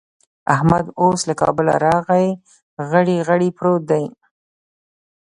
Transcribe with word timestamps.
احمد 0.53 0.85
اوس 1.01 1.19
له 1.29 1.33
کابله 1.41 1.73
راغی؛ 1.85 2.27
غړي 2.89 3.17
غړي 3.27 3.49
پروت 3.57 3.81
دی. 3.91 4.05